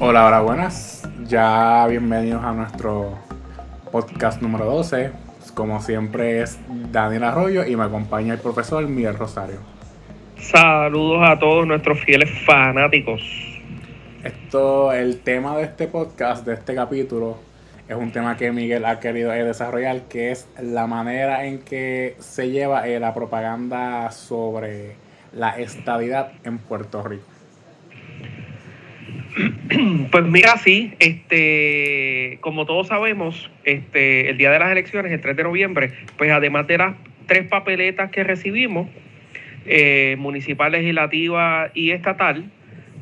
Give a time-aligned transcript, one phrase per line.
[0.00, 1.08] Hola, hola, buenas.
[1.28, 3.16] Ya bienvenidos a nuestro
[3.92, 5.12] podcast número 12.
[5.54, 6.58] Como siempre es
[6.90, 9.60] Daniel Arroyo y me acompaña el profesor Miguel Rosario.
[10.36, 13.22] Saludos a todos nuestros fieles fanáticos.
[14.24, 17.38] Esto, el tema de este podcast, de este capítulo,
[17.86, 22.50] es un tema que Miguel ha querido desarrollar, que es la manera en que se
[22.50, 24.96] lleva eh, la propaganda sobre
[25.32, 27.33] la estabilidad en Puerto Rico.
[30.10, 35.36] Pues mira, sí, este, como todos sabemos, este, el día de las elecciones, el 3
[35.36, 36.94] de noviembre, pues además de las
[37.26, 38.88] tres papeletas que recibimos,
[39.66, 42.44] eh, municipal, legislativa y estatal,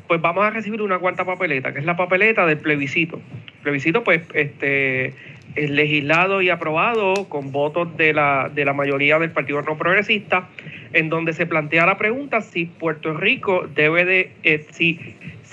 [0.07, 3.21] pues vamos a recibir una cuarta papeleta, que es la papeleta del plebiscito.
[3.61, 5.13] plebiscito, pues, este,
[5.55, 10.49] es legislado y aprobado con votos de la, de la mayoría del Partido No Progresista,
[10.93, 14.99] en donde se plantea la pregunta si Puerto Rico debe de, eh, si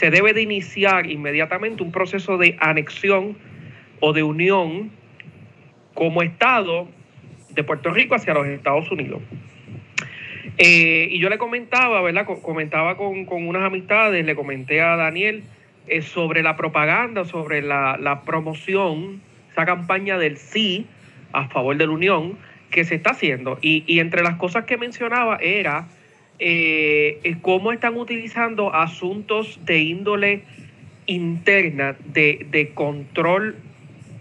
[0.00, 3.36] se debe de iniciar inmediatamente un proceso de anexión
[4.00, 4.90] o de unión
[5.92, 6.88] como Estado
[7.50, 9.20] de Puerto Rico hacia los Estados Unidos.
[10.56, 12.24] Eh, y yo le comentaba, ¿verdad?
[12.40, 15.42] Comentaba con, unas amistades, le comenté a Daniel
[15.86, 19.20] eh, sobre la propaganda, sobre la, promoción,
[19.50, 20.86] esa campaña del sí
[21.32, 22.38] a favor de la Unión
[22.70, 23.58] que se está haciendo.
[23.60, 25.88] Y, y entre las cosas que mencionaba era
[26.40, 30.42] eh, cómo están utilizando asuntos de índole
[31.06, 33.56] interna, de, de control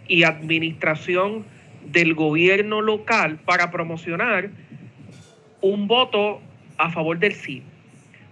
[0.08, 1.46] y administración
[1.86, 4.50] del gobierno local para promocionar
[5.62, 6.42] un voto
[6.78, 7.64] a favor del sí.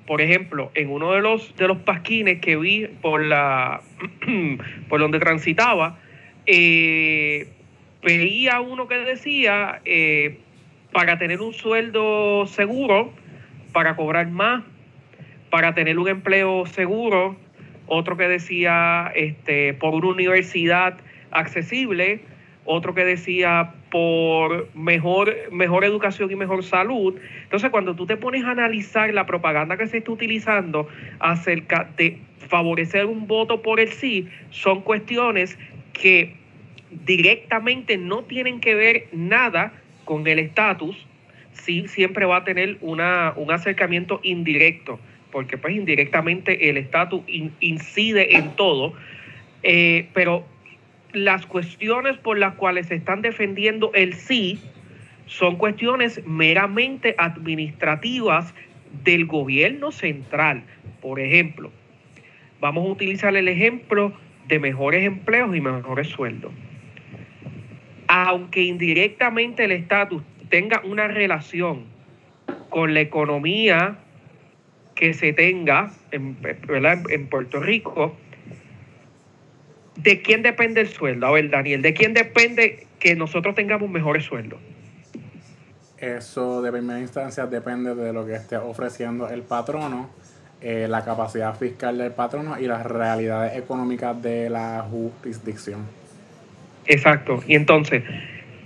[0.06, 3.82] Por ejemplo, en uno de los de los pasquines que vi por la
[4.90, 6.00] por donde transitaba,
[6.46, 7.50] eh,
[8.02, 10.40] veía uno que decía eh,
[10.94, 13.12] para tener un sueldo seguro,
[13.78, 14.64] para cobrar más,
[15.52, 17.36] para tener un empleo seguro,
[17.86, 20.98] otro que decía este, por una universidad
[21.30, 22.22] accesible,
[22.66, 27.20] otro que decía por mejor, mejor educación y mejor salud.
[27.44, 30.88] Entonces, cuando tú te pones a analizar la propaganda que se está utilizando
[31.20, 32.18] acerca de
[32.50, 35.56] favorecer un voto por el sí, son cuestiones
[35.94, 36.36] que
[37.06, 39.72] directamente no tienen que ver nada
[40.04, 41.07] con el estatus,
[41.68, 45.00] sí siempre va a tener una, un acercamiento indirecto,
[45.32, 47.22] porque pues indirectamente el estatus
[47.60, 48.94] incide en todo,
[49.64, 50.46] eh, pero
[51.12, 54.60] las cuestiones por las cuales se están defendiendo el sí
[55.26, 58.54] son cuestiones meramente administrativas
[59.04, 60.64] del gobierno central.
[61.02, 61.70] Por ejemplo,
[62.62, 64.14] vamos a utilizar el ejemplo
[64.48, 66.54] de mejores empleos y mejores sueldos.
[68.08, 71.86] Aunque indirectamente el estatus tenga una relación
[72.70, 73.98] con la economía
[74.96, 76.38] que se tenga en,
[77.10, 78.16] en Puerto Rico,
[79.96, 81.28] ¿de quién depende el sueldo?
[81.28, 84.60] A ver, Daniel, ¿de quién depende que nosotros tengamos mejores sueldos?
[85.98, 90.10] Eso de primera instancia depende de lo que esté ofreciendo el patrono,
[90.62, 95.86] eh, la capacidad fiscal del patrono y las realidades económicas de la jurisdicción.
[96.86, 97.44] Exacto.
[97.48, 98.04] Y entonces,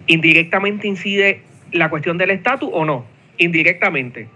[0.08, 3.06] indirectamente incide la cuestión del estatus o no?
[3.38, 4.28] Indirectamente.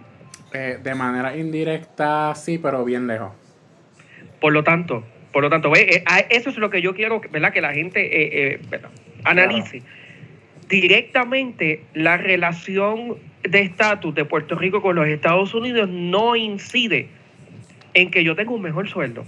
[0.53, 3.33] Eh, de manera indirecta sí, pero bien lejos.
[4.39, 7.51] Por lo tanto, por lo tanto, eh, eso es lo que yo quiero ¿verdad?
[7.51, 8.59] que la gente eh,
[9.23, 9.81] analice.
[10.69, 17.09] Directamente la relación de estatus de Puerto Rico con los Estados Unidos no incide
[17.93, 19.25] en que yo tenga un mejor sueldo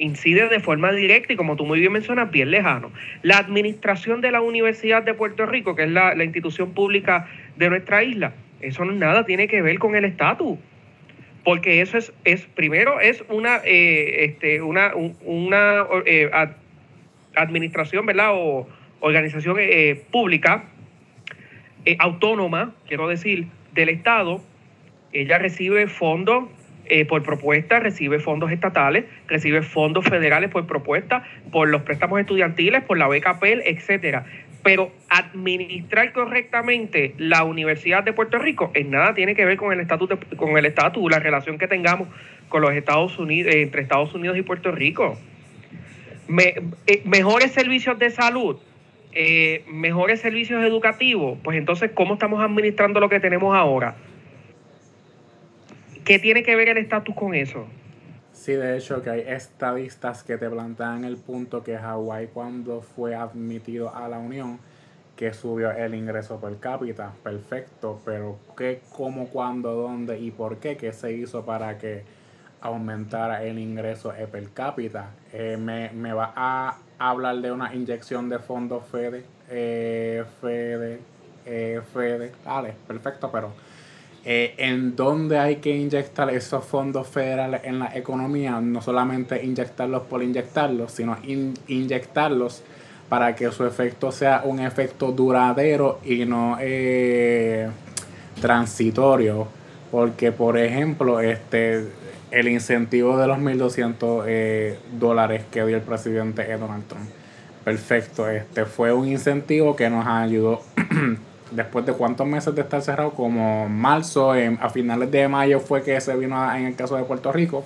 [0.00, 2.90] incide de forma directa y como tú muy bien mencionas, bien lejano.
[3.22, 8.02] La administración de la Universidad de Puerto Rico, que es la, institución pública de nuestra
[8.02, 10.58] isla, eso no nada tiene que ver con el estatus.
[11.44, 16.30] Porque eso es, es primero, es una, eh, este, una, una eh,
[17.34, 18.30] administración, ¿verdad?
[18.32, 18.68] O
[19.00, 20.64] organización eh, pública,
[21.98, 24.42] autónoma, quiero decir, del Estado.
[25.12, 26.44] Ella recibe fondos
[26.92, 31.22] eh, por propuesta, recibe fondos estatales, recibe fondos federales por propuesta,
[31.52, 34.24] por los préstamos estudiantiles, por la beca PEL, etcétera.
[34.64, 39.78] Pero administrar correctamente la Universidad de Puerto Rico en nada tiene que ver con el
[39.78, 42.08] estatus, con el estatus, la relación que tengamos
[42.48, 45.16] con los Estados Unidos, eh, entre Estados Unidos y Puerto Rico.
[46.36, 48.56] Eh, mejores servicios de salud,
[49.68, 53.94] mejores servicios educativos, pues entonces, ¿cómo estamos administrando lo que tenemos ahora?
[56.10, 57.68] ¿Qué tiene que ver el estatus con eso?
[58.32, 63.14] Sí, de hecho que hay estadistas que te plantean el punto que Hawái cuando fue
[63.14, 64.58] admitido a la Unión,
[65.14, 70.76] que subió el ingreso per cápita, perfecto, pero ¿qué, cómo, cuándo, dónde y por qué?
[70.76, 72.02] ¿Qué se hizo para que
[72.60, 75.10] aumentar el ingreso per cápita.
[75.32, 80.98] Eh, me, me, va a hablar de una inyección de fondos FEDE, eh, FEDE,
[81.46, 83.52] eh, FEDE, vale, perfecto, pero
[84.24, 90.02] eh, en dónde hay que inyectar esos fondos federales en la economía, no solamente inyectarlos
[90.02, 91.16] por inyectarlos, sino
[91.68, 92.62] inyectarlos
[93.08, 97.68] para que su efecto sea un efecto duradero y no eh,
[98.40, 99.48] transitorio.
[99.90, 101.88] Porque, por ejemplo, este
[102.30, 107.08] el incentivo de los 1.200 eh, dólares que dio el presidente Donald Trump.
[107.64, 110.62] Perfecto, este fue un incentivo que nos ayudó
[111.50, 116.00] después de cuántos meses de estar cerrado, como marzo, a finales de mayo fue que
[116.00, 117.64] se vino en el caso de Puerto Rico,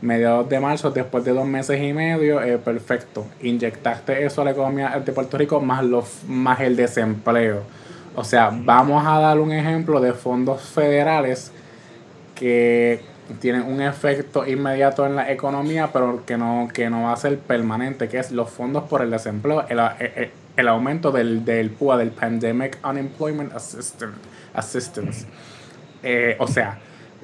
[0.00, 4.50] mediados de marzo, después de dos meses y medio, eh, perfecto, inyectaste eso a la
[4.50, 7.62] economía de Puerto Rico más, los, más el desempleo.
[8.14, 11.52] O sea, vamos a dar un ejemplo de fondos federales
[12.34, 13.00] que
[13.40, 17.38] tienen un efecto inmediato en la economía, pero que no, que no va a ser
[17.38, 20.30] permanente, que es los fondos por el desempleo, el, el
[20.68, 25.26] aumento del, del PUA, del Pandemic Unemployment Assistance.
[26.02, 26.78] Eh, o sea,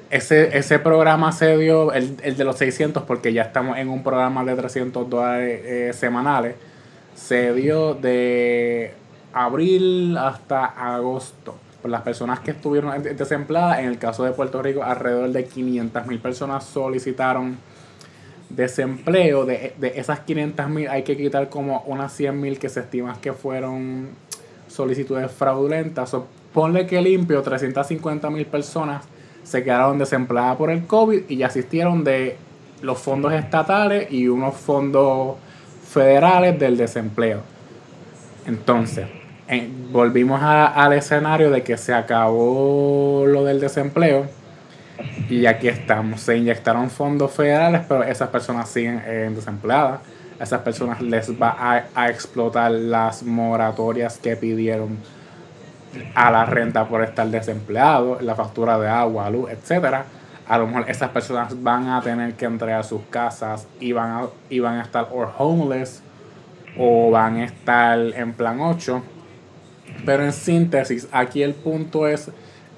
[0.09, 4.43] ese, ese programa se dio, el, de los 600, porque ya estamos en un programa
[4.43, 6.55] de 300 dólares eh, semanales,
[7.13, 8.93] se dio de
[9.33, 11.57] abril hasta agosto.
[11.81, 16.07] Por las personas que estuvieron desempleadas, en el caso de Puerto Rico, alrededor de 500
[16.07, 17.57] mil personas solicitaron
[18.49, 22.81] desempleo, de, de esas 500 mil hay que quitar como unas 100 mil que se
[22.81, 24.09] estima que fueron
[24.67, 26.13] solicitudes fraudulentas.
[26.13, 29.05] O ponle que limpio, 350 mil personas
[29.43, 32.37] se quedaron desempleadas por el COVID y ya asistieron de
[32.81, 35.37] los fondos estatales y unos fondos
[35.89, 37.41] federales del desempleo.
[38.45, 39.07] Entonces,
[39.91, 44.27] volvimos al escenario de que se acabó lo del desempleo
[45.29, 46.21] y aquí estamos.
[46.21, 50.01] Se inyectaron fondos federales, pero esas personas siguen eh, desempleadas.
[50.39, 54.97] Esas personas les va a, explotar las moratorias que pidieron
[56.15, 60.05] a la renta por estar desempleado, la factura de agua, luz, etcétera.
[60.47, 64.27] A lo mejor esas personas van a tener que entregar sus casas y van a,
[64.49, 66.01] y van a estar or homeless
[66.77, 69.03] o van a estar en plan 8.
[70.05, 72.31] Pero en síntesis, aquí el punto es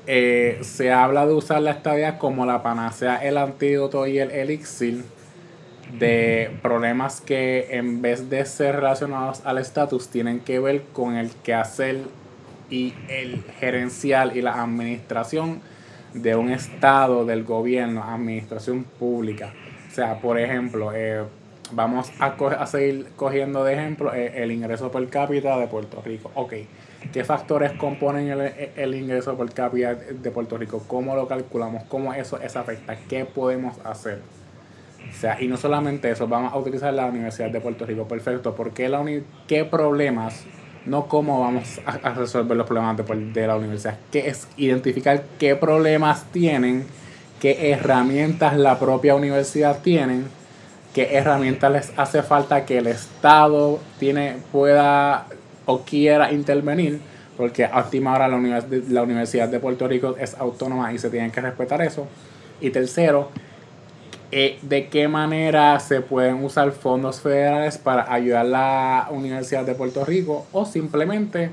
[0.07, 5.03] eh, se habla de usar la estadía como la panacea, el antídoto y el elixir
[5.97, 11.31] de problemas que en vez de ser relacionados al estatus tienen que ver con el
[11.43, 11.97] quehacer
[12.69, 15.61] y el gerencial y la administración
[16.13, 19.53] de un estado, del gobierno, administración pública.
[19.89, 21.23] O sea, por ejemplo, eh,
[21.71, 26.31] vamos a, seguir cogiendo de ejemplo eh, el ingreso per cápita de Puerto Rico.
[26.35, 26.53] Ok,
[27.11, 28.29] ¿Qué factores componen
[28.77, 30.83] el, ingreso por cápita de Puerto Rico?
[30.87, 31.83] ¿Cómo lo calculamos?
[31.83, 32.95] ¿Cómo eso, afecta?
[33.09, 34.21] ¿Qué podemos hacer?
[35.09, 38.07] O sea, y no solamente eso, vamos a utilizar la Universidad de Puerto Rico.
[38.07, 38.55] Perfecto.
[38.55, 39.03] ¿Por qué, la
[39.47, 40.45] qué problemas?
[40.85, 43.97] No cómo vamos a, resolver los problemas de, de, la universidad.
[44.11, 46.85] ¿Qué es identificar qué problemas tienen,
[47.41, 50.25] qué herramientas la propia universidad tienen,
[50.93, 55.27] qué herramientas les hace falta que el Estado tiene, pueda
[55.71, 56.99] o quiera intervenir,
[57.37, 58.35] porque a última hora la,
[59.03, 62.07] Universidad de Puerto Rico es autónoma y se tienen que respetar eso.
[62.59, 63.29] Y tercero,
[64.31, 69.75] eh, de qué manera se pueden usar fondos federales para ayudar a la Universidad de
[69.75, 71.51] Puerto Rico o simplemente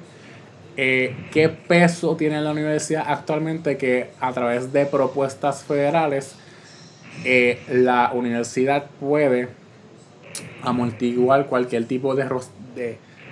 [0.77, 6.35] eh, qué peso tiene la universidad actualmente que a través de propuestas federales
[7.25, 9.49] eh, la universidad puede
[10.63, 12.29] amortiguar cualquier tipo de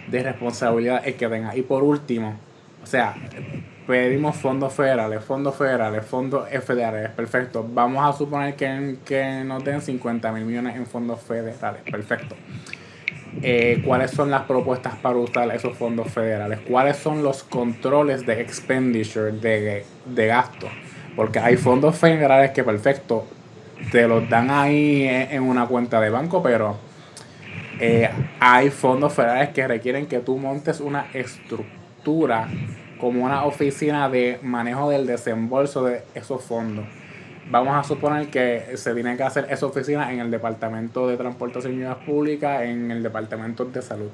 [0.08, 1.56] de responsabilidad el que tenga.
[1.56, 2.36] Y por último,
[2.82, 3.14] o sea,
[3.86, 7.66] pedimos fondos federales, fondos federales, fondos federales, perfecto.
[7.72, 12.36] Vamos a suponer que, que nos den 50 mil millones en fondos federales, perfecto.
[13.42, 16.60] Eh, ¿Cuáles son las propuestas para usar esos fondos federales?
[16.60, 20.68] ¿Cuáles son los controles de expenditure, de, de gasto?
[21.14, 23.26] Porque hay fondos federales que, perfecto,
[23.92, 26.78] te los dan ahí en una cuenta de banco, pero
[27.78, 28.08] eh,
[28.40, 32.48] hay fondos federales que requieren que tú montes una estructura
[32.98, 36.86] como una oficina de manejo del desembolso de esos fondos.
[37.50, 41.74] Vamos a suponer que se tiene que hacer esa oficina en el Departamento de Transportación
[41.74, 44.08] y Unidades Públicas, en el Departamento de Salud.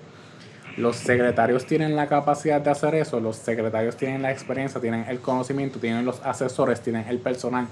[0.77, 5.21] Los secretarios tienen la capacidad de hacer eso, los secretarios tienen la experiencia, tienen el
[5.21, 7.67] conocimiento, tienen los asesores, tienen el personal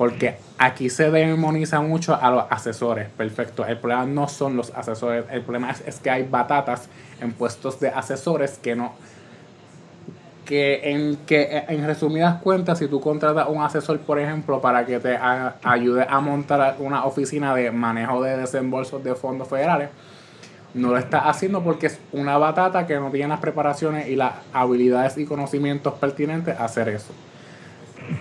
[0.00, 3.10] porque aquí se demoniza mucho a los asesores.
[3.10, 3.66] Perfecto.
[3.66, 5.26] El problema no son los asesores.
[5.30, 6.88] El problema es, que hay batatas
[7.20, 8.94] en puestos de asesores que no
[10.46, 15.00] que en, que en resumidas cuentas, si tú contratas un asesor, por ejemplo, para que
[15.00, 15.18] te
[15.62, 19.90] ayude a montar una oficina de manejo de desembolsos de fondos federales,
[20.72, 24.32] no lo estás haciendo porque es una batata que no tiene las preparaciones y las
[24.54, 27.12] habilidades y conocimientos pertinentes a hacer eso.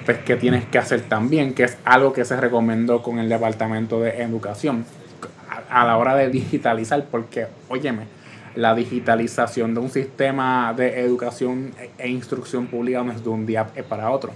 [0.06, 4.00] Pues que tienes que hacer también, que es algo que se recomendó con el Departamento
[4.00, 4.86] de Educación
[5.70, 8.04] a, la hora de digitalizar, porque, óyeme,
[8.56, 13.68] la digitalización de un sistema de educación e instrucción pública no es de un día
[13.88, 14.32] para otro.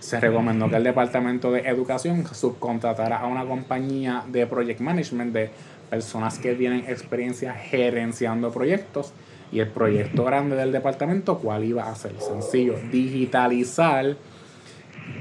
[0.00, 5.50] Se recomendó que el Departamento de Educación subcontratara a una compañía de project management de
[5.90, 9.12] personas que tienen experiencia gerenciando proyectos
[9.52, 12.12] y el proyecto grande del departamento, ¿cuál iba a ser?
[12.18, 14.16] Sencillo, digitalizar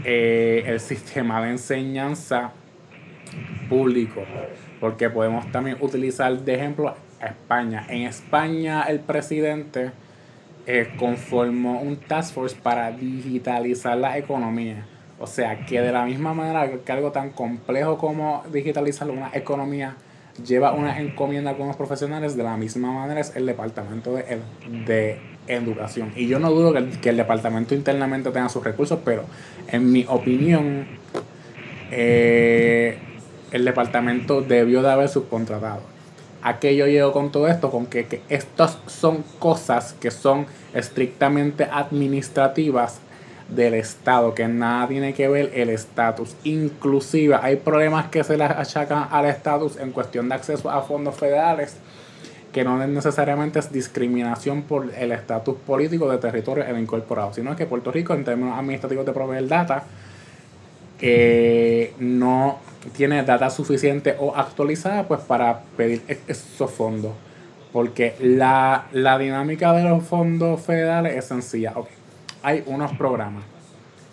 [0.04, 2.52] eh, el sistema de enseñanza
[3.70, 4.24] público,
[4.80, 7.86] porque podemos también utilizar de ejemplo España.
[7.90, 9.92] En España el presidente
[10.66, 14.86] eh, conformó un task force para digitalizar la economía.
[15.20, 19.96] O sea que de la misma manera que algo tan complejo como digitalizar una economía
[20.46, 24.40] lleva una encomienda con los profesionales, de la misma manera es el departamento de,
[24.86, 25.20] de
[25.52, 26.12] educación.
[26.16, 29.24] Y yo no dudo que el, que el, departamento internamente tenga sus recursos, pero
[29.68, 30.86] en mi opinión,
[31.92, 32.98] eh,
[33.52, 35.82] el departamento debió de haber subcontratado.
[36.44, 37.70] ¿A qué yo llego con todo esto?
[37.70, 43.00] Con que, que estas son cosas que son estrictamente administrativas
[43.52, 46.36] del Estado, que nada tiene que ver el estatus.
[46.44, 51.16] Inclusive hay problemas que se les achacan al estatus en cuestión de acceso a fondos
[51.16, 51.76] federales,
[52.52, 57.66] que no necesariamente es discriminación por el estatus político de territorio el incorporado, sino que
[57.66, 59.84] Puerto Rico en términos administrativos de proveer data
[61.00, 62.60] eh, no
[62.96, 67.14] tiene data suficiente o actualizada pues para pedir esos fondos.
[67.72, 71.74] Porque la, la dinámica de los fondos federales es sencilla.
[72.44, 73.44] Hay unos programas.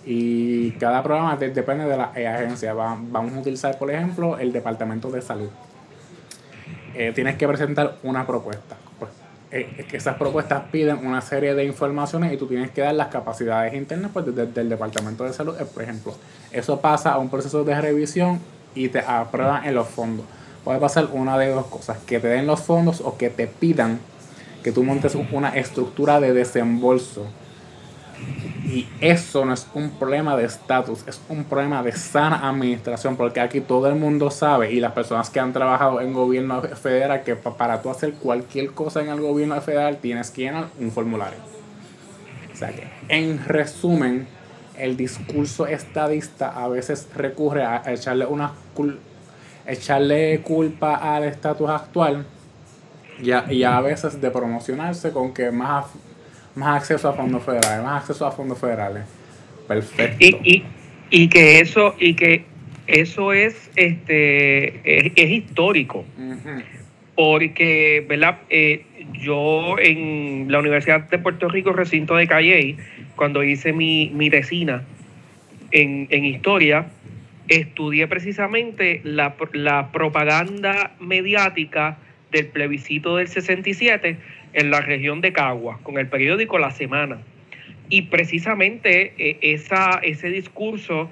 [0.06, 2.72] Y cada programa depende de la agencia.
[2.72, 5.50] vamos a utilizar, por ejemplo, el Departamento de Salud.
[6.94, 8.76] Eh, tienes que presentar una propuesta.
[8.98, 9.10] Pues,
[9.50, 13.74] eh, esas propuestas piden una serie de informaciones y tú tienes que dar las capacidades
[13.74, 15.54] internas pues, desde, el Departamento de Salud.
[15.56, 16.14] Por ejemplo,
[16.52, 18.40] eso pasa a un proceso de revisión
[18.74, 20.26] y te aprueban en los fondos.
[20.64, 24.00] Puede pasar una de dos cosas, que te den los fondos o que te pidan
[24.62, 27.26] que tú montes una estructura de desembolso
[28.68, 33.40] y eso no es un problema de estatus, es un problema de sana administración, porque
[33.40, 37.34] aquí todo el mundo sabe y las personas que han trabajado en gobierno federal que
[37.34, 41.38] para tú hacer cualquier cosa en el gobierno federal tienes que llenar un formulario.
[42.52, 44.26] O sea que, en resumen,
[44.76, 48.52] el discurso estadista a veces recurre a echarle una
[49.66, 52.26] echarle culpa al estatus actual
[53.20, 55.86] y a, y a veces de promocionarse con que más
[56.58, 59.04] más acceso a fondos federales, más acceso a fondos federales.
[59.66, 60.16] Perfecto.
[60.18, 60.64] Y,
[61.10, 62.44] y, que eso, y que
[62.86, 66.04] eso es este es, histórico.
[67.14, 68.38] Porque, ¿verdad?
[68.48, 72.76] Eh, yo en la Universidad de Puerto Rico, recinto de Calley,
[73.16, 74.84] cuando hice mi, mi tesina
[75.70, 76.86] en, en historia,
[77.48, 81.98] estudié precisamente la, la propaganda mediática
[82.30, 84.18] del plebiscito del 67
[84.52, 87.18] en la región de Caguas con el periódico La Semana.
[87.90, 91.08] Y precisamente eh, esa, ese discurso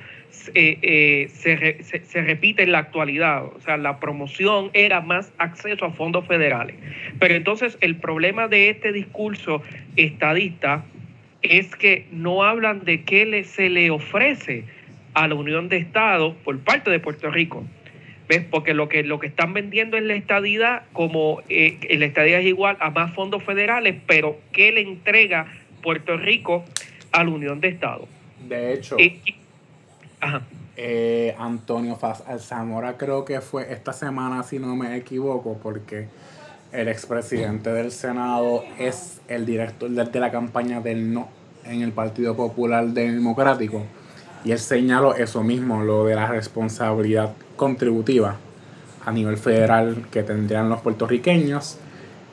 [0.55, 3.45] eh, eh, se, se, repite en la actualidad.
[3.45, 6.77] O sea, la promoción era más acceso a fondos federales.
[7.19, 9.63] Pero entonces el problema de este discurso
[9.97, 10.85] estadista
[11.43, 14.65] es que no hablan de qué le, se le ofrece
[15.15, 17.65] a la Unión de Estados por parte de Puerto Rico.
[18.29, 18.45] ¿Ves?
[18.51, 22.47] Porque lo que, lo que están vendiendo es la estadidad, como eh, la estadidad es
[22.47, 25.47] igual a más fondos federales, pero ¿qué le entrega
[25.83, 26.65] Puerto Rico
[27.13, 28.09] a la Unión de Estados?
[28.49, 28.97] De hecho,
[30.77, 36.09] eh, Antonio Faz Zamora creo que fue esta semana, si no me equivoco, porque
[36.73, 41.29] el expresidente del Senado es el director de la campaña del no
[41.65, 43.85] en el Partido Popular Democrático.
[44.45, 48.37] Y él señaló eso mismo, lo de la responsabilidad contributiva
[49.05, 51.79] a nivel federal que tendrían los puertorriqueños.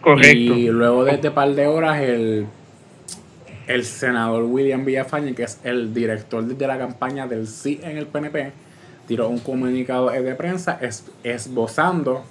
[0.01, 0.33] Correcto.
[0.33, 2.47] Y luego de este par de horas, el,
[3.67, 8.07] el senador William Villafañe, que es el director de la campaña del sí en el
[8.07, 8.51] PNP,
[9.07, 10.79] tiró un comunicado de prensa
[11.23, 12.23] esbozando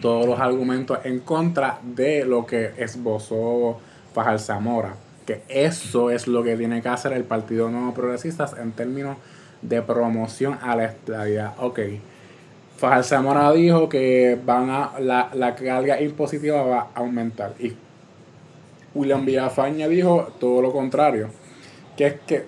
[0.00, 3.80] todos los argumentos en contra de lo que esbozó
[4.14, 4.94] Fajal Zamora.
[5.26, 9.16] Que eso es lo que tiene que hacer el Partido Nuevo Progresistas en términos
[9.62, 11.54] de promoción a la estabilidad.
[11.58, 11.80] Ok.
[12.76, 17.54] Fajar Zamora dijo que van a, la, carga impositiva va a aumentar.
[17.60, 17.74] Y
[18.94, 21.28] William Villafaña dijo todo lo contrario,
[21.96, 22.46] que es que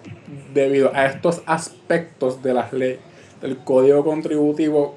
[0.53, 2.99] debido a estos aspectos de las leyes
[3.41, 4.97] del Código Contributivo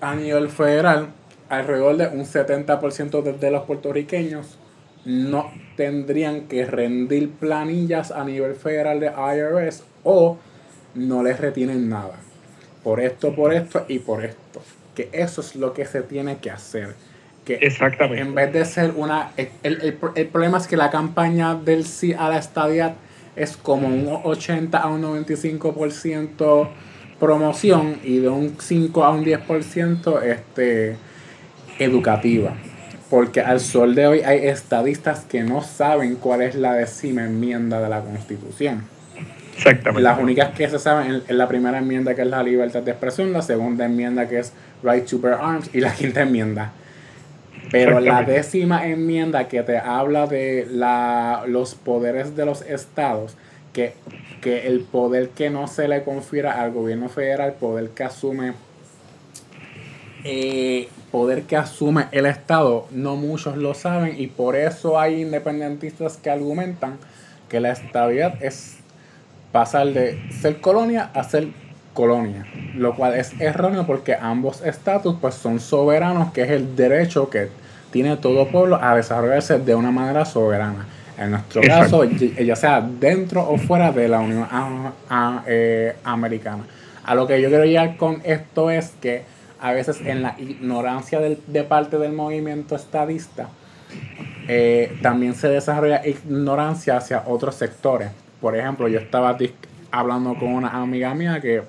[0.00, 1.08] a nivel federal,
[1.50, 4.58] alrededor de un 70% de los puertorriqueños
[5.04, 10.38] no tendrían que rendir planillas a nivel federal de IRS o
[10.94, 12.16] no les retienen nada.
[12.82, 14.62] Por esto, por esto y por esto.
[14.94, 16.94] Que eso es lo que se tiene que hacer.
[17.44, 18.22] Que Exactamente.
[18.22, 19.32] En vez de ser una...
[19.62, 19.94] El,
[20.28, 22.96] problema es que la campaña del sí a la estadía
[23.36, 26.68] es como un 80 a un 95%
[27.20, 30.96] promoción y de un 5 a un 10% este,
[31.78, 32.54] educativa.
[33.10, 37.80] Porque al sol de hoy hay estadistas que no saben cuál es la décima enmienda
[37.80, 38.84] de la Constitución.
[39.60, 40.02] Exactamente.
[40.02, 43.32] Las únicas que se saben es la primera enmienda que es la libertad de expresión,
[43.32, 46.72] la segunda enmienda que es right to bear arms y la quinta enmienda.
[47.70, 53.36] Pero la décima enmienda que te habla de la, los poderes de los estados,
[53.72, 53.92] que,
[54.40, 58.54] que el poder que no se le confiera al gobierno federal, poder que asume
[60.24, 66.16] eh, poder que asume el Estado, no muchos lo saben y por eso hay independentistas
[66.16, 66.98] que argumentan
[67.48, 68.79] que la estabilidad es
[69.52, 71.48] pasar de ser colonia a ser
[71.94, 77.28] colonia, lo cual es erróneo porque ambos estatus pues son soberanos, que es el derecho
[77.28, 77.48] que
[77.90, 80.86] tiene todo pueblo a desarrollarse de una manera soberana.
[81.18, 84.46] En nuestro caso, ya sea dentro o fuera de la Unión
[85.46, 86.64] eh, Americana.
[87.04, 89.24] A lo que yo quiero llegar con esto es que
[89.60, 93.48] a veces en la ignorancia de parte del movimiento estadista,
[94.48, 98.10] eh, también se desarrolla ignorancia hacia otros sectores.
[98.40, 99.36] Por ejemplo, yo estaba
[99.90, 101.62] hablando con una amiga mía que,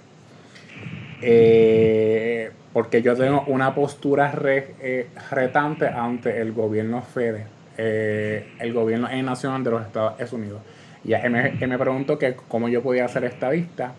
[1.22, 7.48] eh, porque yo tengo una postura eh, retante ante el gobierno federal,
[7.78, 10.62] el gobierno nacional de los Estados Unidos.
[11.04, 13.94] Y me, me preguntó que cómo yo podía ser estadista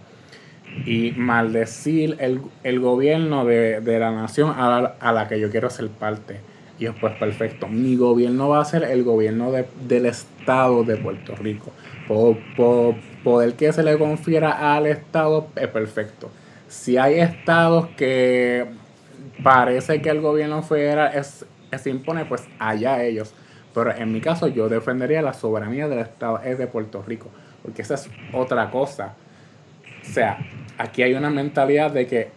[0.87, 6.41] y maldecir el, el gobierno de, la nación a la, que yo quiero ser parte.
[6.79, 11.71] Y pues perfecto, mi gobierno va a ser el gobierno del Estado de Puerto Rico.
[12.09, 16.31] Por, por poder que se le confiera al Estado es perfecto.
[16.69, 18.67] Si hay estados que
[19.43, 21.45] parece que el gobierno federal es,
[21.79, 23.35] se impone, pues allá ellos.
[23.75, 27.29] Pero en mi caso yo defendería la soberanía del Estado es de Puerto Rico,
[27.63, 29.15] porque esa es otra cosa.
[30.03, 30.39] O sea,
[30.79, 32.31] aquí hay una mentalidad de que,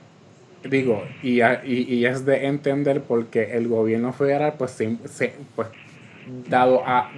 [0.69, 5.67] digo, y, y, es de entender porque el gobierno federal, pues, se, pues,
[6.49, 7.11] dado a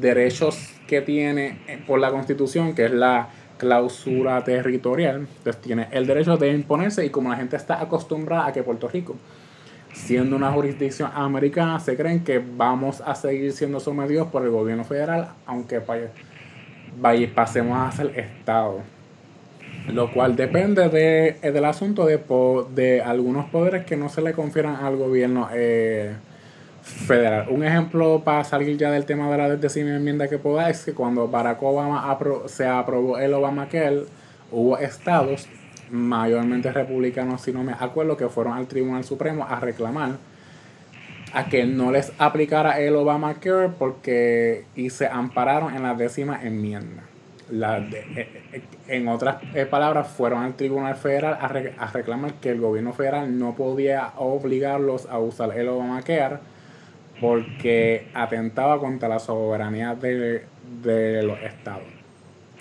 [0.00, 6.36] derechos que tiene por la constitución, que es la clausura territorial, pues tiene el derecho
[6.36, 9.16] de imponerse y como la gente está acostumbrada a que Puerto Rico,
[9.92, 14.84] siendo una jurisdicción americana, se creen que vamos a seguir siendo sometidos por el gobierno
[14.84, 15.80] federal, aunque
[17.34, 18.80] pasemos a ser Estado
[19.88, 22.20] lo cual depende de, eh, del asunto de,
[22.74, 26.14] de algunos poderes que no se le confieran al gobierno eh,
[26.82, 27.46] federal.
[27.50, 30.92] Un ejemplo para salir ya del tema de la décima enmienda que pueda es que
[30.92, 34.04] cuando Barack Obama se aprobó el Obamacare,
[34.50, 35.48] hubo estados,
[35.90, 40.12] mayormente republicanos, si no me acuerdo, que fueron al Tribunal Supremo a reclamar
[41.34, 47.04] a que no les aplicara el Obamacare porque y se ampararon en la décima enmienda.
[47.52, 47.86] La eh,
[48.16, 53.38] eh, en otras eh, palabras, fueron al Tribunal Federal a, reclamar que el gobierno federal
[53.38, 56.38] no podía obligarlos a usar el Obamacare
[57.20, 60.46] porque atentaba contra la soberanía de,
[61.22, 61.84] los estados.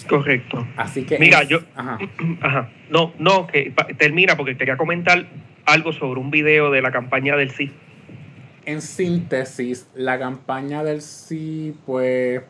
[0.10, 0.68] Correcto.
[0.76, 1.18] Así que.
[1.20, 1.60] Mira, yo.
[1.76, 2.70] Ajá.
[2.90, 5.26] No, no, que termina porque quería comentar
[5.64, 7.72] algo sobre un video de la campaña del sí.
[8.66, 12.42] En síntesis, la campaña del sí, pues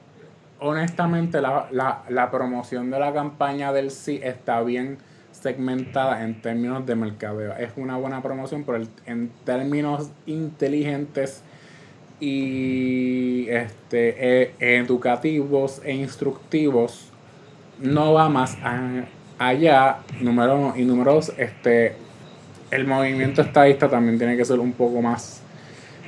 [0.62, 5.00] honestamente la, promoción de la campaña del sí está bien
[5.32, 7.54] segmentada en términos de mercadeo.
[7.58, 11.44] Es una buena promoción, pero en términos inteligentes
[12.20, 17.10] y este, e, educativos e instructivos,
[17.80, 18.56] no va más
[19.40, 20.74] allá, número uno.
[20.78, 21.96] Y número dos, este,
[22.70, 25.42] el movimiento estadista también tiene que ser un poco más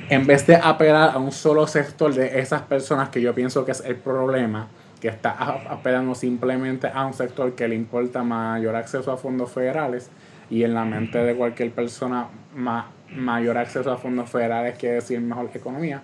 [0.08, 3.72] en vez de apelar a un solo sector de esas personas que yo pienso que
[3.72, 4.68] es el problema,
[5.00, 5.30] que está
[5.70, 10.10] apelando simplemente a un sector que le importa mayor acceso a fondos federales
[10.50, 15.50] y en la mente de cualquier persona mayor acceso a fondos federales quiere decir mejor
[15.54, 16.02] economía,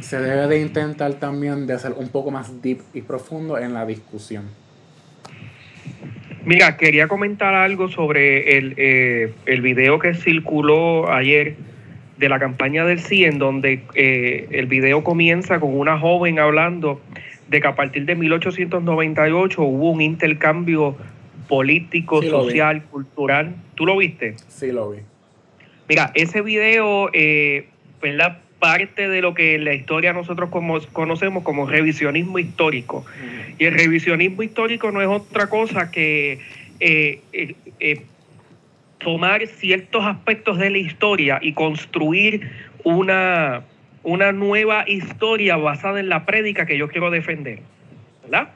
[0.00, 3.86] se debe de intentar también de ser un poco más deep y profundo en la
[3.86, 4.44] discusión.
[6.44, 11.56] Mira, quería comentar algo sobre el, eh, el video que circuló ayer
[12.18, 17.00] de la campaña del sí, en donde eh, el video comienza con una joven hablando
[17.48, 20.96] de que a partir de 1898 hubo un intercambio
[21.48, 23.54] político, social, cultural.
[23.74, 24.34] ¿Tú lo viste?
[24.48, 24.98] Sí, lo vi.
[25.88, 27.68] Mira, ese video, eh,
[28.02, 28.38] ¿verdad?
[28.58, 33.06] Parte de lo que en la historia nosotros como, conocemos como revisionismo histórico.
[33.58, 36.40] Y el revisionismo histórico no es otra cosa que
[36.80, 38.02] eh, eh,
[38.98, 42.50] tomar ciertos aspectos de la historia y construir
[42.84, 43.62] una,
[44.02, 47.60] una nueva historia basada en la prédica que yo quiero defender.
[48.22, 48.50] ¿Verdad?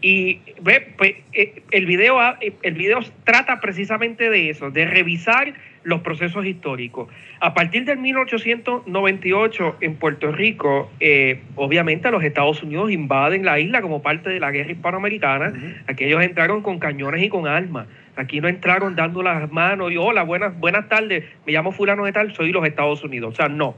[0.00, 2.18] Y ve, pues, eh, el, video,
[2.62, 7.08] el video trata precisamente de eso, de revisar los procesos históricos.
[7.40, 13.82] A partir del 1898 en Puerto Rico, eh, obviamente los Estados Unidos invaden la isla
[13.82, 15.52] como parte de la guerra hispanoamericana.
[15.86, 17.86] Aquellos entraron con cañones y con armas.
[18.16, 22.12] Aquí no entraron dando las manos y hola, buenas, buenas tardes, me llamo fulano de
[22.12, 23.34] tal, soy los Estados Unidos.
[23.34, 23.76] O sea, no,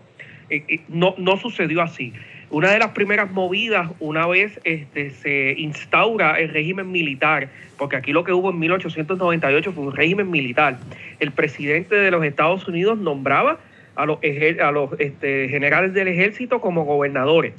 [0.49, 2.13] eh, no, no sucedió así.
[2.51, 8.13] Una de las primeras movidas, una vez este, se instaura el régimen militar, porque aquí
[8.13, 10.79] lo que hubo en 1898 fue un régimen militar.
[11.21, 13.59] El presidente de los Estados Unidos nombraba
[13.97, 14.19] a los,
[14.63, 17.53] a los este, generales del ejército como gobernadores.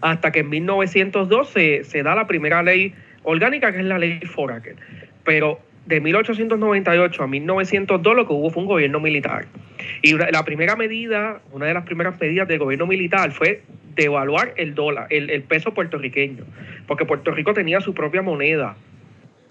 [0.00, 4.18] Hasta que en 1902 se, se da la primera ley orgánica, que es la ley
[4.20, 4.74] Foraker.
[5.28, 9.44] Pero de 1898 a 1902 lo que hubo fue un gobierno militar.
[10.00, 13.60] Y la primera medida, una de las primeras medidas del gobierno militar fue
[13.94, 16.44] devaluar el dólar, el, peso puertorriqueño,
[16.86, 18.78] porque Puerto Rico tenía su propia moneda.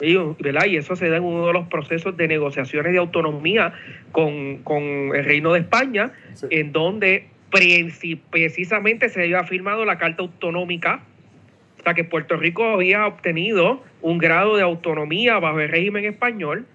[0.01, 0.65] Y, ¿verdad?
[0.65, 3.73] y eso se da en uno de los procesos de negociaciones de autonomía
[4.11, 6.11] con, el Reino de España,
[6.49, 11.03] en donde precisamente se había firmado la Carta Autonómica
[11.93, 16.65] que Puerto Rico había obtenido un grado de autonomía bajo el régimen español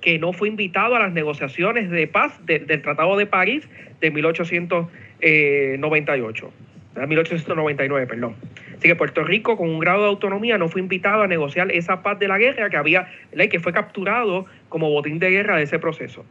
[0.00, 3.68] que no fue invitado a las negociaciones de paz del Tratado de París
[4.00, 6.52] de 1898,
[7.06, 8.34] 1899, perdón.
[8.76, 12.04] Así que Puerto Rico con un grado de autonomía no fue invitado a negociar esa
[12.04, 13.08] paz de la guerra que había,
[13.50, 16.24] que fue capturado como botín de guerra de ese proceso.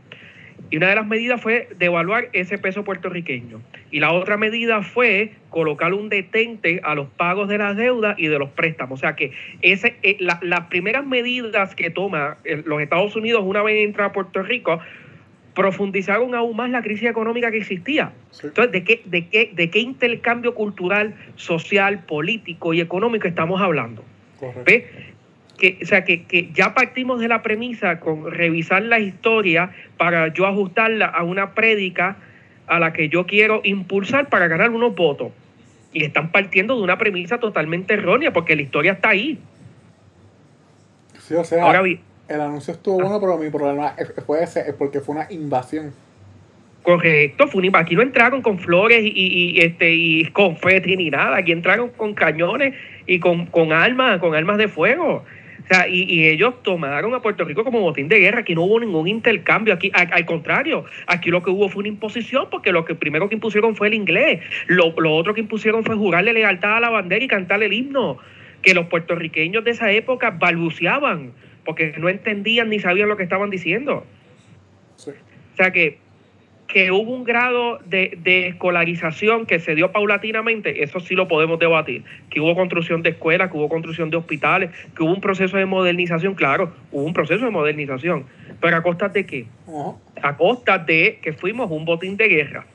[0.69, 3.62] Y una de las medidas fue devaluar ese peso puertorriqueño.
[3.89, 8.27] Y la otra medida fue colocar un detente a los pagos de las deudas y
[8.27, 8.99] de los préstamos.
[8.99, 13.63] O sea que ese, eh, las primeras medidas que toma eh, los Estados Unidos una
[13.63, 14.80] vez entra a Puerto Rico
[15.58, 18.12] profundizaron aún más la crisis económica que existía.
[18.43, 24.03] Entonces, ¿de qué, de, qué, ¿de qué intercambio cultural, social, político y económico estamos hablando?
[24.65, 24.86] ¿Ve?
[25.58, 30.34] Que, o sea, que, que, ya partimos de la premisa con revisar la historia para
[30.34, 32.17] yo ajustarla a una prédica
[32.67, 35.32] a la que yo quiero impulsar para ganar unos votos.
[35.93, 39.39] Y están partiendo de una premisa totalmente errónea porque la historia está ahí.
[41.20, 45.15] Sí, o sea, Ahora, el anuncio estuvo bueno, pero mi problema puede ser porque fue
[45.15, 45.93] una invasión.
[46.84, 51.38] Correcto, fue una, aquí no entraron con flores y, y, este y confeti ni nada,
[51.38, 55.26] aquí entraron con cañones y con, con armas, con armas de fuego.
[55.69, 58.39] O sea, y, ellos tomaron a Puerto Rico como botín de guerra.
[58.39, 59.73] Aquí no hubo ningún intercambio.
[59.73, 63.36] Aquí, al, contrario, aquí lo que hubo fue una imposición, porque lo que primero que
[63.36, 64.39] impusieron fue el inglés.
[64.67, 68.17] Lo, otro que impusieron fue jurarle lealtad a la bandera y cantar el himno.
[68.62, 71.34] Que los puertorriqueños de esa época balbuceaban,
[71.65, 74.06] porque no entendían ni sabían lo que estaban diciendo.
[74.95, 75.99] O sea que
[76.67, 82.03] que hubo un grado de, escolarización que se dio paulatinamente, eso sí lo podemos debatir.
[82.30, 85.65] Que hubo construcción de escuelas, que hubo construcción de hospitales, que hubo un proceso de
[85.65, 88.25] modernización, claro, hubo un proceso de modernización.
[88.60, 89.45] Pero a costa de qué?
[90.21, 92.65] A costa de que fuimos un botín de guerra.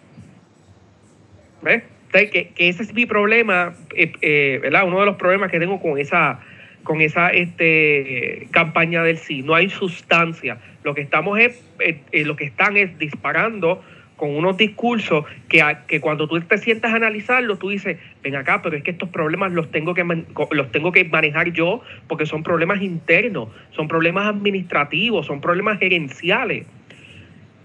[1.63, 1.83] ¿Ves?
[2.13, 4.87] que, ese es mi problema, eh, eh, ¿verdad?
[4.87, 6.41] Uno de los problemas que tengo con esa
[6.83, 9.43] con esa este, campaña del sí.
[9.43, 10.59] No hay sustancia.
[10.85, 13.83] Lo que estamos es, eh, eh, lo que están es disparando
[14.17, 18.63] con unos discursos que, que cuando tú te sientas a analizarlos, tú dices, ven acá,
[18.63, 20.05] pero es que estos problemas los tengo que,
[20.53, 26.67] los tengo que manejar yo porque son problemas internos, son problemas administrativos, son problemas gerenciales.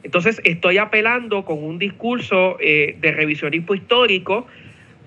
[0.04, 4.48] Entonces estoy apelando con un discurso eh, de revisionismo histórico,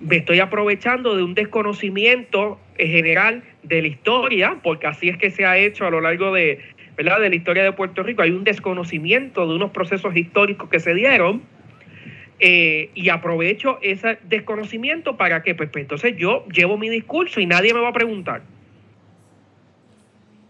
[0.01, 5.45] me estoy aprovechando de un desconocimiento general de la historia, porque así es que se
[5.45, 6.61] ha hecho a lo largo de,
[6.97, 7.21] ¿verdad?
[7.21, 8.23] de la historia de Puerto Rico.
[8.23, 11.43] Hay un desconocimiento de unos procesos históricos que se dieron.
[12.43, 17.45] Eh, y aprovecho ese desconocimiento para que, pues, pues, entonces yo llevo mi discurso y
[17.45, 18.41] nadie me va a preguntar.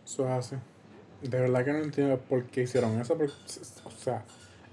[0.04, 0.56] Eso es así.
[1.20, 3.18] De verdad que no entiendo por qué hicieron eso.
[3.84, 4.22] o sea,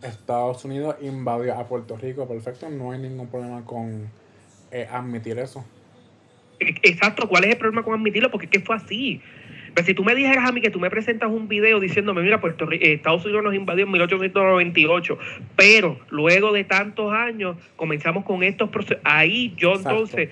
[0.04, 4.12] Estados Unidos invadió a Puerto Rico, perfecto, no hay ningún problema con
[4.72, 5.66] eh, admitir eso.
[6.60, 8.32] Exacto, ¿cuál es el problema con admitirlo?
[8.32, 9.22] Porque ¿qué fue así?
[9.74, 12.42] Pero si tú me dijeras a mí que tú me presentas un video diciéndome, mira,
[12.42, 15.20] Puerto eh, Estados Unidos nos invadió en 1898,
[15.56, 20.30] pero luego de tantos años comenzamos con estos procesos, ahí yo entonces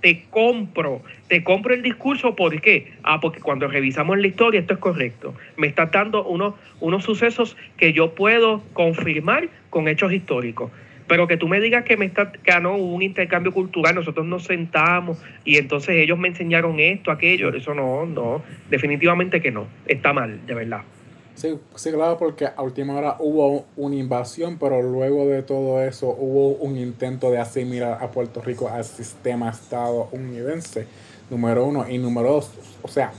[0.00, 2.92] te, compro, te compro el discurso, ¿por qué?
[3.04, 5.32] Ah, porque cuando revisamos la historia esto es correcto.
[5.56, 10.72] Me está dando unos, unos sucesos que yo puedo confirmar con hechos históricos.
[11.12, 14.44] Pero que tú me digas que me está, que ah, un intercambio cultural, nosotros nos
[14.44, 20.14] sentamos y entonces ellos me enseñaron esto, aquello, eso no, no, definitivamente que no, está
[20.14, 20.80] mal, de verdad.
[21.34, 26.08] Sí, sí, claro, porque a última hora hubo una invasión, pero luego de todo eso
[26.18, 30.86] hubo un intento de asimilar a Puerto Rico al sistema estadounidense,
[31.28, 31.84] número uno.
[31.90, 33.12] Y número dos, o sea,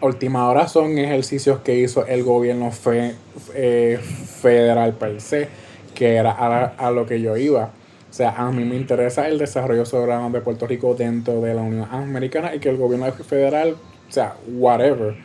[0.00, 3.14] última hora son ejercicios que hizo el gobierno fe,
[3.54, 4.00] eh,
[4.42, 5.65] federal per se
[5.96, 7.70] que era a, lo que yo iba.
[8.08, 11.62] O sea, a mí me interesa el desarrollo soberano de Puerto Rico dentro de la
[11.62, 13.76] Unión Americana y que el gobierno federal,
[14.08, 15.16] o sea, whatever,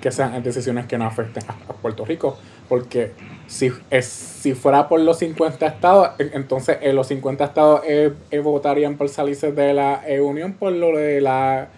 [0.00, 2.36] que sean decisiones que no afecten a, Puerto Rico.
[2.68, 3.12] Porque
[3.46, 8.38] si, es, si fuera por los 50 estados, entonces en los 50 estados eh, eh,
[8.40, 11.68] votarían por salirse de la eh, Unión por lo de la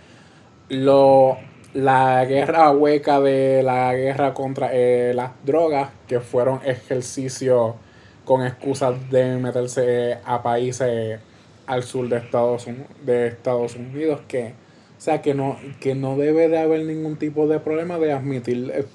[0.68, 1.37] lo
[1.76, 7.74] la guerra hueca de la guerra contra eh, las drogas, que fueron ejercicios
[8.24, 11.20] con excusas de meterse a países
[11.66, 14.54] al sur de Estados, Unidos, que,
[14.96, 18.72] o sea, que no, que no debe de haber ningún tipo de problema de admitir
[18.74, 18.86] eh,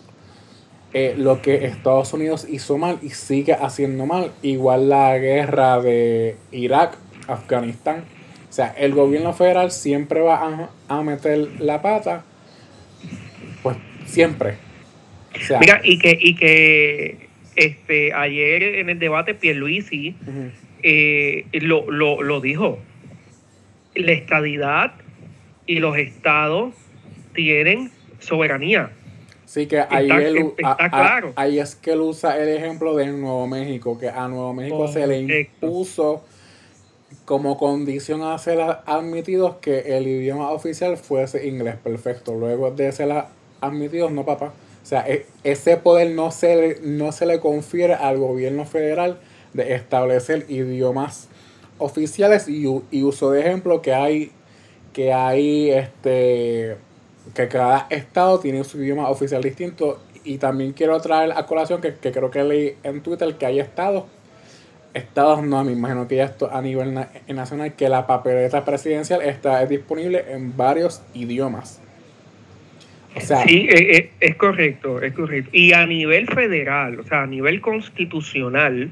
[0.93, 6.35] eh, lo que Estados Unidos hizo mal y sigue haciendo mal, igual la guerra de
[6.51, 8.05] Irak, Afganistán.
[8.49, 12.25] O sea, el gobierno federal siempre va a, a meter la pata
[14.05, 14.55] siempre.
[15.59, 20.15] Mira, y que, y que este, ayer en el debate Pierluisi
[20.83, 22.79] eh, lo, lo, lo dijo.
[23.95, 24.93] La estadidad
[25.65, 26.73] y los estados
[27.33, 28.91] tienen soberanía.
[29.45, 30.09] Sí, que ahí,
[30.57, 31.33] está, claro.
[31.35, 35.05] ahí es que él usa el ejemplo de Nuevo México, que a Nuevo México se
[35.05, 36.23] le impuso
[37.25, 42.33] como condición a ser admitidos que el idioma oficial fuese inglés perfecto.
[42.33, 43.11] Luego de ser
[43.62, 44.54] admitidos, no papá.
[44.82, 49.19] O sea, e, ese poder no se, le, no se le confiere al gobierno federal
[49.54, 51.28] de establecer idiomas
[51.78, 54.32] oficiales y, uso de ejemplo que hay
[54.93, 56.78] que hay este
[57.34, 61.95] que cada estado tiene su idioma oficial distinto y también quiero traer a colación que,
[61.95, 64.04] que creo que leí en Twitter que hay estados
[64.93, 66.93] estados no, me imagino que ya esto a nivel
[67.28, 71.80] nacional que la papeleta presidencial está disponible en varios idiomas
[73.19, 75.50] sí, eh, eh, es, correcto, es correcto.
[75.54, 78.89] Y a nivel federal, o sea, a nivel constitucional,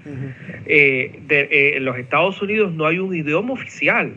[0.66, 4.14] eh, de, en los Estados Unidos no hay un idioma oficial.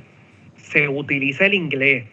[0.57, 2.05] Se utiliza el inglés.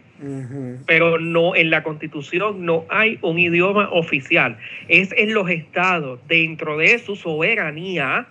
[0.86, 4.58] Pero no en la constitución no hay un idioma oficial.
[4.89, 8.28] Es en los estados, dentro de su soberanía,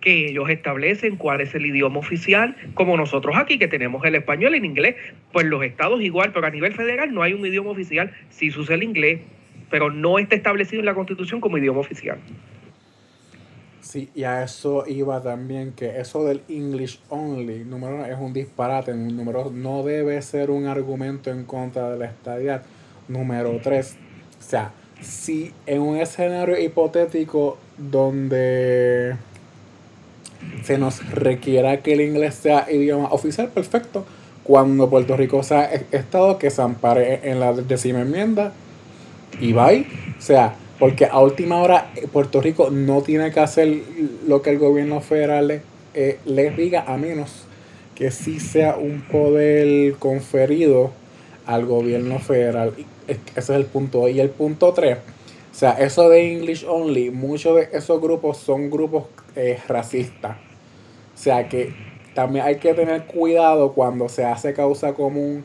[0.00, 4.54] que ellos establecen cuál es el idioma oficial, como nosotros aquí que tenemos el español
[4.54, 4.96] en inglés,
[5.32, 8.76] pues los estados igual, pero a nivel federal no hay un idioma oficial, sí usa
[8.76, 9.20] el inglés,
[9.70, 12.18] pero no está establecido en la constitución como idioma oficial.
[13.80, 18.32] Sí, y a eso iba también que eso del English only, número uno, es un
[18.32, 22.62] disparate, número no debe ser un argumento en contra de la estadidad.
[23.08, 23.96] Número tres,
[24.38, 29.16] o sea, si en un escenario hipotético donde
[30.62, 34.04] se nos requiera que el inglés sea idioma oficial, perfecto.
[34.44, 38.52] Cuando Puerto Rico sea e-, Estado, que se ampare en la décima enmienda
[39.40, 39.86] y bye.
[40.18, 43.82] O sea, porque a última hora eh, Puerto Rico no tiene que hacer
[44.26, 45.62] lo que el gobierno federal le,
[45.94, 47.44] eh, diga, a menos
[47.94, 50.92] que sí sea un poder conferido
[51.46, 52.74] al gobierno federal.
[53.08, 54.08] Ese es el punto.
[54.08, 54.98] Y el punto 3,
[55.58, 60.36] o sea, eso de English Only, muchos de esos grupos son grupos eh, racistas.
[60.36, 61.72] O sea que
[62.14, 65.42] también hay que tener cuidado cuando se hace causa común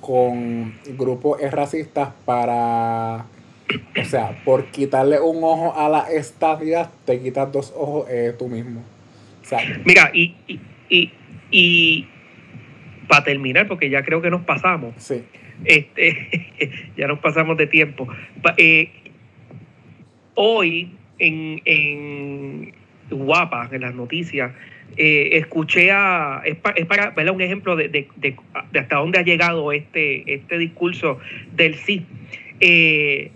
[0.00, 3.26] con grupos racistas para,
[4.00, 8.48] o sea, por quitarle un ojo a la estabilidad, te quitas dos ojos eh, tú
[8.48, 8.82] mismo.
[9.84, 10.34] Mira, y,
[10.88, 11.12] y,
[11.50, 12.08] y,
[13.06, 14.94] para terminar, porque ya creo que nos pasamos.
[14.96, 15.22] Sí.
[15.66, 16.48] Este,
[16.96, 18.08] ya nos pasamos de tiempo.
[18.56, 19.01] Eh,
[20.34, 22.74] hoy en, en
[23.10, 24.52] Guapa, en las noticias,
[24.96, 28.06] eh, escuché a, es, para ver un ejemplo de,
[28.74, 31.18] hasta dónde ha llegado este, este discurso
[31.52, 32.04] del sí.
[32.60, 33.30] Eh,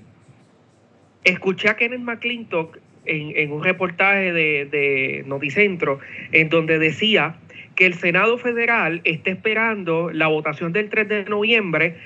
[1.24, 6.00] escuché a Kenneth McClintock en, un reportaje de, de Noticentro,
[6.32, 7.36] en donde decía
[7.74, 11.96] que el Senado Federal está esperando la votación del 3 de noviembre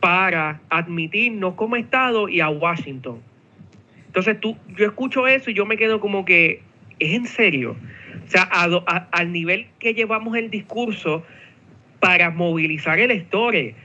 [0.00, 3.20] para admitirnos como Estado y a Washington.
[4.10, 6.62] Entonces tú, yo escucho eso y yo me quedo como que,
[6.98, 7.76] ¿es en serio?
[8.26, 11.22] O sea, al nivel que llevamos el discurso
[12.00, 13.76] para movilizar electores.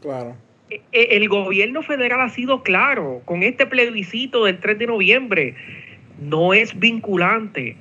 [0.00, 0.34] Claro.
[0.70, 5.54] E, e, el gobierno federal ha sido claro con este plebiscito del 3 de noviembre.
[6.18, 7.76] No es vinculante.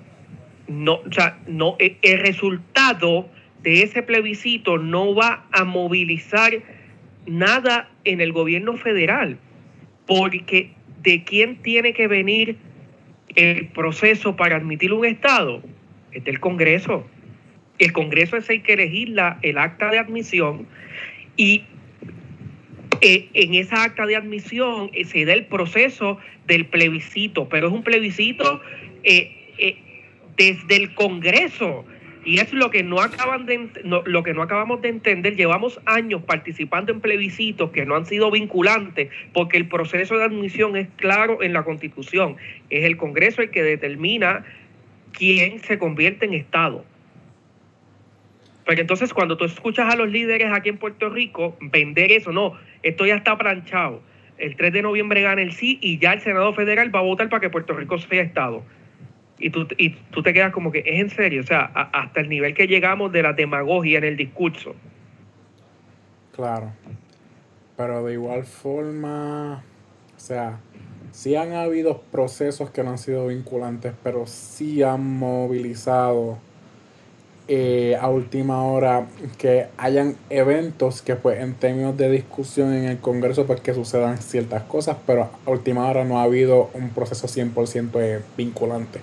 [0.68, 3.30] No, o sea, no, e, el resultado
[3.64, 6.52] de ese plebiscito no va a movilizar
[7.26, 9.38] nada en el gobierno federal,
[10.06, 12.58] porque ¿de quién tiene que venir
[13.36, 15.62] el proceso para admitir un Estado?
[16.12, 17.06] Es del Congreso.
[17.78, 20.68] El Congreso es el que elegir el acta de admisión
[21.38, 21.64] y
[23.02, 27.74] eh, en esa acta de admisión eh, se da el proceso del plebiscito, pero es
[27.74, 28.62] un plebiscito
[29.04, 29.78] eh,
[30.36, 31.86] desde el Congreso.
[32.26, 35.36] Y es lo que no acaban de lo que no acabamos de entender.
[35.36, 40.76] Llevamos años participando en plebiscitos que no han sido vinculantes, porque el proceso de admisión
[40.76, 42.36] es claro en la Constitución.
[42.70, 44.44] Es el Congreso el que determina
[45.14, 46.86] quién se convierte en Estado.
[48.66, 52.54] Pero entonces cuando tú escuchas a los líderes aquí en Puerto Rico vender eso, no,
[52.84, 54.04] esto ya está planchado.
[54.38, 57.30] El 3 de noviembre gana el sí y ya el Senado Federal va a votar
[57.30, 58.64] para que Puerto Rico sea Estado.
[59.40, 62.30] Y tú, y tú te quedas como que es en serio, o sea, hasta el
[62.30, 64.76] nivel que llegamos de la demagogia en el discurso.
[66.36, 66.72] Claro.
[67.78, 69.64] Pero de igual forma,
[70.16, 70.60] o sea,
[71.12, 76.38] sí han habido procesos que no han sido vinculantes, pero sí han movilizado
[77.48, 79.08] eh, a última hora
[79.40, 84.20] que hayan eventos que pues en términos de discusión en el Congreso pues que sucedan
[84.20, 89.00] ciertas cosas, pero a última hora no ha habido un proceso 100% eh, vinculante.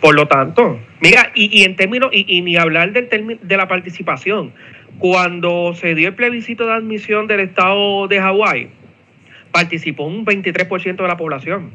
[0.00, 3.08] Por lo tanto, mira, y, en términos, y, ni hablar del
[3.40, 4.52] de la participación,
[4.98, 8.68] cuando se dio el plebiscito de admisión del estado de Hawái,
[9.52, 11.70] participó un 23% de la población.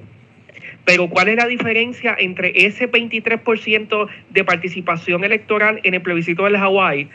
[0.86, 6.58] Pero ¿cuál es la diferencia entre ese 23% de participación electoral en el plebiscito del
[6.58, 7.08] Hawái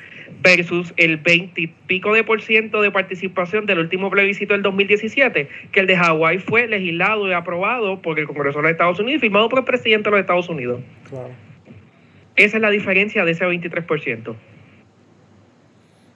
[0.43, 5.49] versus el 20 y pico de por ciento de participación del último plebiscito del 2017?
[5.73, 9.19] Que el de Hawái fue legislado y aprobado por el Congreso de los Estados Unidos
[9.19, 10.81] y firmado por el presidente de los Estados Unidos.
[11.09, 11.31] Claro.
[12.37, 14.35] Esa es la diferencia de ese 23%.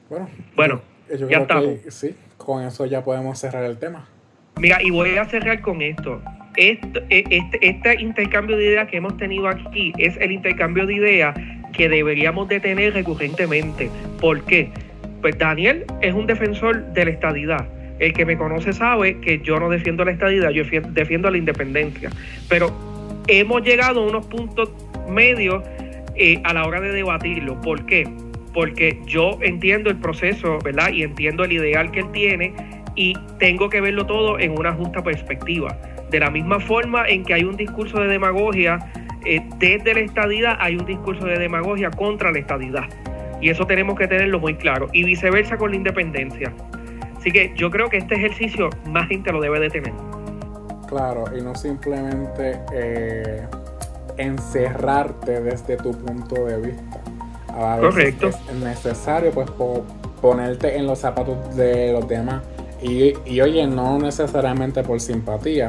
[0.08, 0.82] Bueno, bueno
[1.28, 1.78] ya estamos.
[1.88, 4.08] sí, con eso ya podemos cerrar el tema.
[4.58, 6.20] Mira, y voy a cerrar con esto.
[6.56, 11.34] Este, este, este, intercambio de ideas que hemos tenido aquí es el intercambio de ideas
[11.72, 13.90] que deberíamos de tener recurrentemente.
[14.20, 14.70] ¿Por qué?
[15.20, 17.68] Pues Daniel es un defensor de la estadidad.
[17.98, 22.10] El que me conoce sabe que yo no defiendo la estadidad, yo defiendo la independencia.
[22.48, 22.72] Pero
[23.28, 24.70] hemos llegado a unos puntos
[25.08, 25.62] medios
[26.16, 27.60] eh, a la hora de debatirlo.
[27.60, 28.08] ¿Por qué?
[28.54, 30.92] Porque yo entiendo el proceso, ¿verdad?
[30.92, 32.54] Y entiendo el ideal que él tiene
[32.96, 35.78] y tengo que verlo todo en una justa perspectiva.
[36.10, 38.78] De la misma forma en que hay un discurso de demagogia
[39.24, 42.84] eh, desde la estadidad, hay un discurso de demagogia contra la estadidad.
[43.40, 44.88] Y eso tenemos que tenerlo muy claro.
[44.92, 46.52] Y viceversa con la independencia.
[47.16, 49.92] Así que yo creo que este ejercicio más gente lo debe de tener.
[50.88, 53.46] Claro, y no simplemente eh,
[54.16, 57.00] encerrarte desde tu punto de vista.
[57.48, 58.28] A Correcto.
[58.28, 59.50] Es necesario pues
[60.20, 62.42] ponerte en los zapatos de los demás.
[62.82, 65.68] Y, y oye, no necesariamente por simpatía,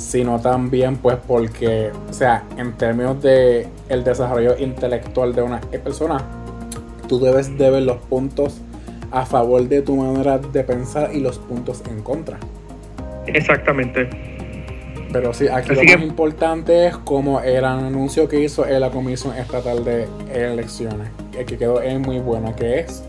[0.00, 6.24] sino también pues porque, o sea, en términos de el desarrollo intelectual de una persona,
[7.06, 8.60] tú debes de ver los puntos
[9.10, 12.38] a favor de tu manera de pensar y los puntos en contra.
[13.26, 14.08] Exactamente.
[15.12, 19.84] Pero sí, aquí lo más importante es como el anuncio que hizo la Comisión Estatal
[19.84, 21.08] de Elecciones,
[21.46, 23.02] que quedó es muy bueno, que es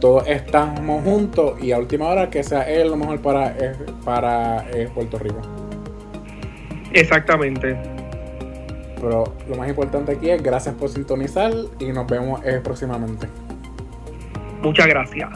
[0.00, 4.70] todos estamos juntos y a última hora que sea él lo mejor para, eh, para
[4.70, 5.40] eh, Puerto Rico.
[6.96, 7.76] Exactamente.
[9.00, 13.28] Pero lo más importante aquí es gracias por sintonizar y nos vemos eh, próximamente.
[14.62, 15.28] Muchas gracias.